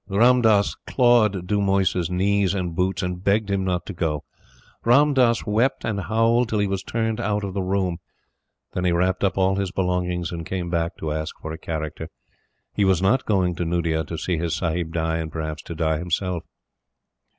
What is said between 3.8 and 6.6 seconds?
to go. Ram Dass wept and howled till